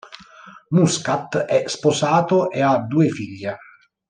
[0.71, 3.55] Muscat è sposato e ha due figlie.